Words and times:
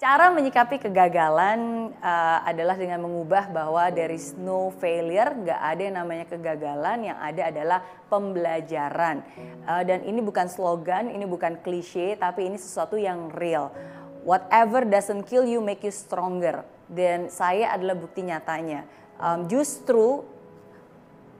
Cara 0.00 0.32
menyikapi 0.32 0.80
kegagalan 0.80 1.92
uh, 2.00 2.40
adalah 2.48 2.72
dengan 2.72 3.04
mengubah 3.04 3.52
bahwa 3.52 3.84
there 3.92 4.08
is 4.08 4.32
no 4.32 4.72
failure, 4.80 5.28
nggak 5.28 5.60
ada 5.60 5.82
yang 5.84 5.96
namanya 6.00 6.24
kegagalan, 6.24 7.12
yang 7.12 7.20
ada 7.20 7.52
adalah 7.52 7.84
pembelajaran. 8.08 9.20
Uh, 9.68 9.84
dan 9.84 10.00
ini 10.08 10.24
bukan 10.24 10.48
slogan, 10.48 11.12
ini 11.12 11.28
bukan 11.28 11.60
klise, 11.60 12.16
tapi 12.16 12.48
ini 12.48 12.56
sesuatu 12.56 12.96
yang 12.96 13.28
real. 13.36 13.68
Whatever 14.24 14.88
doesn't 14.88 15.28
kill 15.28 15.44
you 15.44 15.60
make 15.60 15.84
you 15.84 15.92
stronger. 15.92 16.64
Dan 16.88 17.28
saya 17.28 17.76
adalah 17.76 17.92
bukti 17.92 18.24
nyatanya. 18.24 18.88
Um, 19.20 19.52
justru 19.52 20.24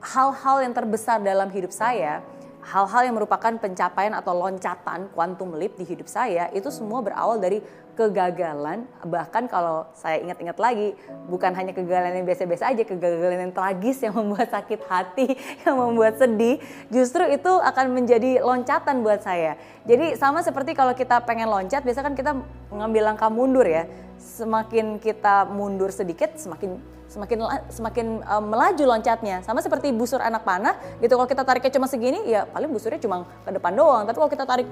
hal-hal 0.05 0.69
yang 0.69 0.77
terbesar 0.77 1.17
dalam 1.17 1.49
hidup 1.49 1.73
saya 1.73 2.21
hal-hal 2.61 3.09
yang 3.09 3.17
merupakan 3.17 3.57
pencapaian 3.57 4.13
atau 4.13 4.37
loncatan 4.37 5.09
quantum 5.17 5.57
leap 5.57 5.73
di 5.81 5.85
hidup 5.85 6.05
saya 6.05 6.47
itu 6.53 6.69
semua 6.69 7.01
berawal 7.01 7.41
dari 7.41 7.57
kegagalan 7.93 8.87
bahkan 9.05 9.45
kalau 9.45 9.87
saya 9.91 10.23
ingat-ingat 10.23 10.57
lagi 10.57 10.95
bukan 11.27 11.51
hanya 11.53 11.75
kegagalan 11.75 12.21
yang 12.21 12.25
biasa-biasa 12.27 12.71
aja 12.71 12.83
kegagalan 12.87 13.49
yang 13.49 13.53
tragis 13.53 13.99
yang 14.01 14.15
membuat 14.15 14.49
sakit 14.49 14.81
hati 14.87 15.27
yang 15.63 15.75
membuat 15.77 16.17
sedih 16.17 16.57
justru 16.89 17.27
itu 17.27 17.51
akan 17.51 17.93
menjadi 17.93 18.41
loncatan 18.41 19.03
buat 19.03 19.21
saya 19.21 19.59
jadi 19.83 20.15
sama 20.15 20.41
seperti 20.41 20.73
kalau 20.73 20.95
kita 20.95 21.21
pengen 21.23 21.51
loncat 21.51 21.83
biasa 21.83 22.01
kan 22.01 22.13
kita 22.15 22.37
mengambil 22.71 23.13
langkah 23.13 23.29
mundur 23.29 23.67
ya 23.67 23.85
semakin 24.17 25.01
kita 25.01 25.49
mundur 25.49 25.89
sedikit 25.89 26.37
semakin 26.37 26.77
semakin 27.11 27.39
semakin 27.67 28.07
um, 28.23 28.43
melaju 28.47 28.83
loncatnya. 28.95 29.43
Sama 29.43 29.59
seperti 29.59 29.91
busur 29.91 30.23
anak 30.23 30.47
panah 30.47 30.79
gitu 31.03 31.19
kalau 31.19 31.27
kita 31.27 31.43
tariknya 31.43 31.71
cuma 31.75 31.91
segini 31.91 32.23
ya 32.23 32.47
paling 32.47 32.71
busurnya 32.71 33.03
cuma 33.03 33.27
ke 33.43 33.51
depan 33.51 33.75
doang. 33.75 34.07
Tapi 34.07 34.15
kalau 34.15 34.31
kita 34.31 34.45
tarik 34.47 34.67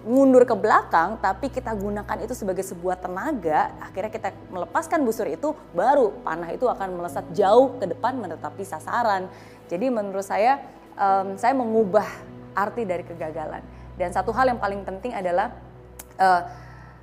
mundur 0.00 0.48
ke 0.48 0.56
belakang 0.56 1.20
tapi 1.20 1.52
kita 1.52 1.76
gunakan 1.76 2.16
itu 2.24 2.32
sebagai 2.32 2.64
sebuah 2.64 3.00
tenaga 3.00 3.76
akhirnya 3.84 4.08
kita 4.08 4.30
melepaskan 4.48 5.04
busur 5.04 5.28
itu 5.28 5.52
baru 5.76 6.14
panah 6.24 6.50
itu 6.56 6.64
akan 6.64 6.96
melesat 6.96 7.24
jauh 7.36 7.76
ke 7.76 7.84
depan 7.84 8.16
menetapi 8.16 8.64
sasaran 8.64 9.28
jadi 9.68 9.92
menurut 9.92 10.24
saya 10.24 10.56
um, 10.96 11.36
saya 11.36 11.52
mengubah 11.52 12.08
arti 12.56 12.88
dari 12.88 13.04
kegagalan 13.04 13.60
dan 14.00 14.08
satu 14.10 14.32
hal 14.32 14.48
yang 14.48 14.60
paling 14.60 14.80
penting 14.88 15.12
adalah 15.12 15.52
uh, 16.16 16.42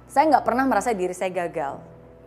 saya 0.09 0.33
nggak 0.33 0.45
pernah 0.45 0.65
merasa 0.65 0.89
diri 0.89 1.13
saya 1.13 1.29
gagal 1.29 1.77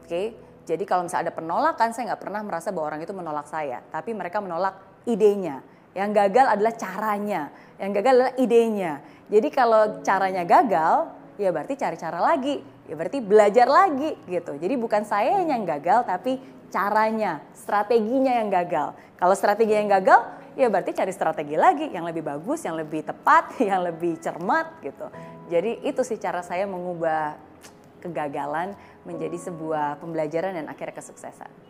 oke 0.03 0.07
okay? 0.07 0.27
Jadi 0.71 0.87
kalau 0.87 1.03
misalnya 1.03 1.31
ada 1.31 1.35
penolakan, 1.35 1.91
saya 1.91 2.15
nggak 2.15 2.23
pernah 2.23 2.47
merasa 2.47 2.71
bahwa 2.71 2.95
orang 2.95 3.03
itu 3.03 3.11
menolak 3.11 3.51
saya, 3.51 3.83
tapi 3.91 4.15
mereka 4.15 4.39
menolak 4.39 4.79
idenya. 5.03 5.67
Yang 5.91 6.11
gagal 6.23 6.47
adalah 6.47 6.75
caranya, 6.79 7.43
yang 7.83 7.91
gagal 7.91 8.13
adalah 8.15 8.35
idenya. 8.39 8.93
Jadi 9.27 9.49
kalau 9.51 10.03
caranya 10.07 10.43
gagal, 10.47 11.11
ya 11.39 11.51
berarti 11.51 11.75
cari 11.75 11.97
cara 11.99 12.19
lagi, 12.23 12.63
ya 12.87 12.95
berarti 12.95 13.19
belajar 13.19 13.67
lagi 13.67 14.15
gitu. 14.27 14.55
Jadi 14.55 14.75
bukan 14.79 15.03
saya 15.03 15.43
yang 15.43 15.67
gagal, 15.67 16.07
tapi 16.07 16.39
caranya, 16.71 17.43
strateginya 17.55 18.39
yang 18.39 18.49
gagal. 18.49 18.95
Kalau 19.19 19.35
strategi 19.35 19.75
yang 19.75 19.91
gagal, 19.91 20.21
ya 20.55 20.71
berarti 20.71 20.95
cari 20.95 21.13
strategi 21.15 21.59
lagi 21.59 21.91
yang 21.91 22.07
lebih 22.07 22.23
bagus, 22.23 22.63
yang 22.63 22.79
lebih 22.79 23.03
tepat, 23.07 23.57
yang 23.71 23.83
lebih 23.83 24.19
cermat 24.23 24.79
gitu. 24.83 25.07
Jadi 25.51 25.83
itu 25.83 26.03
sih 26.07 26.19
cara 26.19 26.43
saya 26.47 26.67
mengubah 26.71 27.35
kegagalan 28.01 28.73
menjadi 29.05 29.51
sebuah 29.51 30.01
pembelajaran 30.01 30.57
dan 30.57 30.67
akhirnya 30.71 30.97
kesuksesan. 30.97 31.70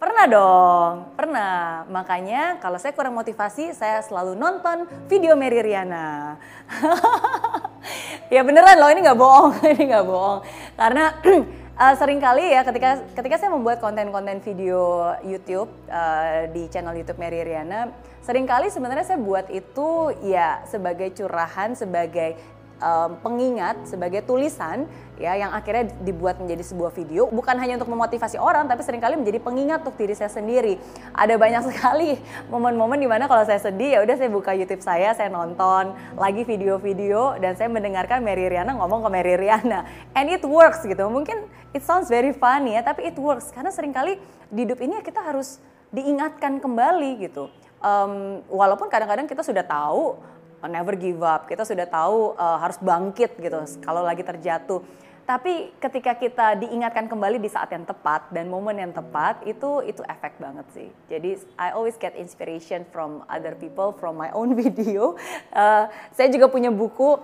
Pernah 0.00 0.24
dong, 0.32 1.12
pernah. 1.12 1.84
Makanya 1.92 2.56
kalau 2.56 2.80
saya 2.80 2.96
kurang 2.96 3.12
motivasi, 3.20 3.76
saya 3.76 4.00
selalu 4.00 4.32
nonton 4.32 4.88
video 5.12 5.36
Mary 5.36 5.60
Riana. 5.60 6.40
ya 8.32 8.40
beneran 8.40 8.80
loh, 8.80 8.88
ini 8.88 9.04
nggak 9.04 9.20
bohong, 9.20 9.60
ini 9.76 9.92
nggak 9.92 10.06
bohong. 10.08 10.40
Karena 10.72 11.04
uh, 11.84 11.94
sering 12.00 12.16
kali 12.16 12.48
ya 12.48 12.64
ketika 12.64 13.04
ketika 13.12 13.44
saya 13.44 13.52
membuat 13.52 13.84
konten-konten 13.84 14.40
video 14.40 15.12
YouTube 15.20 15.68
uh, 15.92 16.48
di 16.48 16.64
channel 16.72 16.96
YouTube 16.96 17.20
Mary 17.20 17.44
Riana, 17.44 17.92
sering 18.24 18.48
kali 18.48 18.72
sebenarnya 18.72 19.04
saya 19.04 19.20
buat 19.20 19.52
itu 19.52 20.16
ya 20.24 20.64
sebagai 20.64 21.12
curahan, 21.12 21.76
sebagai 21.76 22.40
um, 22.80 23.20
pengingat, 23.20 23.86
sebagai 23.86 24.24
tulisan 24.26 24.88
ya 25.20 25.36
yang 25.36 25.52
akhirnya 25.52 25.92
dibuat 26.00 26.40
menjadi 26.40 26.64
sebuah 26.64 26.96
video 26.96 27.28
bukan 27.28 27.52
hanya 27.60 27.76
untuk 27.76 27.92
memotivasi 27.92 28.40
orang 28.40 28.64
tapi 28.64 28.80
sering 28.80 29.04
kali 29.04 29.20
menjadi 29.20 29.36
pengingat 29.36 29.84
untuk 29.84 30.00
diri 30.00 30.16
saya 30.16 30.32
sendiri. 30.32 30.80
Ada 31.12 31.36
banyak 31.36 31.62
sekali 31.70 32.16
momen-momen 32.48 32.96
di 32.96 33.06
mana 33.06 33.28
kalau 33.28 33.44
saya 33.44 33.60
sedih 33.60 33.94
ya 33.94 34.00
udah 34.02 34.16
saya 34.16 34.32
buka 34.32 34.56
YouTube 34.56 34.80
saya, 34.80 35.12
saya 35.12 35.28
nonton 35.28 35.92
lagi 36.16 36.42
video-video 36.42 37.36
dan 37.38 37.54
saya 37.54 37.68
mendengarkan 37.68 38.24
Mary 38.24 38.48
Riana 38.48 38.74
ngomong 38.74 39.06
ke 39.06 39.08
Mary 39.12 39.36
Riana 39.36 39.84
and 40.18 40.32
it 40.32 40.42
works 40.42 40.82
gitu. 40.82 41.06
Mungkin 41.06 41.46
it 41.76 41.84
sounds 41.84 42.08
very 42.08 42.32
funny 42.32 42.74
ya 42.74 42.82
tapi 42.82 43.12
it 43.12 43.16
works 43.20 43.52
karena 43.52 43.70
sering 43.70 43.92
kali 43.92 44.16
di 44.50 44.66
hidup 44.66 44.80
ini 44.82 44.98
kita 45.04 45.20
harus 45.20 45.60
diingatkan 45.92 46.58
kembali 46.58 47.28
gitu. 47.28 47.52
Um, 47.80 48.44
walaupun 48.52 48.92
kadang-kadang 48.92 49.24
kita 49.24 49.40
sudah 49.40 49.64
tahu 49.64 50.20
never 50.68 50.98
give 50.98 51.22
up, 51.24 51.48
kita 51.48 51.64
sudah 51.64 51.86
tahu 51.88 52.36
uh, 52.36 52.58
harus 52.60 52.76
bangkit 52.82 53.38
gitu 53.40 53.60
kalau 53.80 54.04
lagi 54.04 54.20
terjatuh. 54.20 54.84
Tapi 55.30 55.70
ketika 55.78 56.18
kita 56.18 56.58
diingatkan 56.58 57.06
kembali 57.06 57.38
di 57.38 57.46
saat 57.46 57.70
yang 57.70 57.86
tepat 57.86 58.34
dan 58.34 58.50
momen 58.50 58.74
yang 58.74 58.90
tepat 58.90 59.38
itu 59.46 59.78
itu 59.86 60.02
efek 60.02 60.34
banget 60.42 60.66
sih. 60.74 60.90
Jadi 61.06 61.38
I 61.54 61.70
always 61.70 61.94
get 61.94 62.18
inspiration 62.18 62.82
from 62.90 63.22
other 63.30 63.54
people 63.54 63.94
from 63.94 64.18
my 64.18 64.34
own 64.34 64.56
video. 64.60 65.14
Uh, 65.54 65.86
saya 66.10 66.34
juga 66.34 66.50
punya 66.50 66.74
buku 66.74 67.14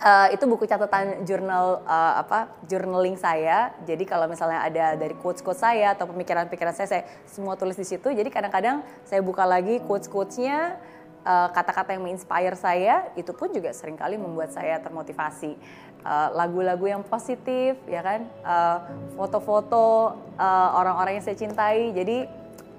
uh, 0.00 0.28
itu 0.32 0.44
buku 0.48 0.64
catatan 0.64 1.28
jurnal 1.28 1.84
uh, 1.84 2.24
apa 2.24 2.48
journaling 2.64 3.20
saya. 3.20 3.76
Jadi 3.84 4.08
kalau 4.08 4.24
misalnya 4.24 4.64
ada 4.64 4.96
dari 4.96 5.12
quotes 5.12 5.44
quotes 5.44 5.60
saya 5.60 5.92
atau 5.92 6.08
pemikiran-pemikiran 6.08 6.72
saya 6.72 6.88
saya 6.88 7.02
semua 7.28 7.60
tulis 7.60 7.76
di 7.76 7.84
situ. 7.84 8.08
Jadi 8.08 8.32
kadang-kadang 8.32 8.80
saya 9.04 9.20
buka 9.20 9.44
lagi 9.44 9.84
quotes 9.84 10.08
quotesnya 10.08 10.80
kata-kata 11.24 11.88
uh, 11.88 11.94
yang 11.96 12.04
menginspire 12.04 12.52
saya 12.52 13.08
itu 13.16 13.32
pun 13.32 13.48
juga 13.48 13.72
sering 13.72 13.96
kali 13.96 14.20
membuat 14.20 14.52
saya 14.52 14.76
termotivasi. 14.76 15.56
Eh, 16.04 16.28
lagu-lagu 16.36 16.84
uh, 16.84 16.90
yang 17.00 17.00
positif 17.00 17.80
ya 17.88 18.04
kan? 18.04 18.28
Uh, 18.44 18.78
foto-foto 19.16 20.20
uh, 20.36 20.68
orang-orang 20.76 21.16
yang 21.16 21.24
saya 21.24 21.32
cintai. 21.32 21.96
Jadi 21.96 22.28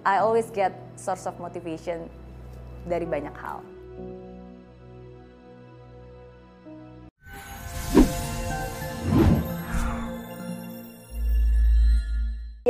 I 0.05 0.21
always 0.21 0.53
get 0.53 0.77
source 0.93 1.25
of 1.25 1.33
motivation 1.41 2.05
dari 2.85 3.09
banyak 3.09 3.33
hal. 3.33 3.65